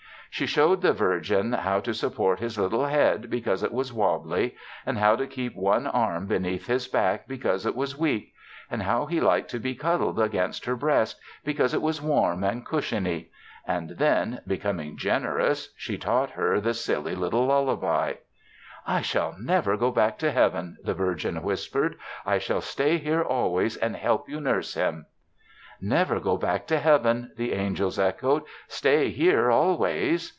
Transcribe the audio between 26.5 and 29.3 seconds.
to Heaven," the angels echoed; "stay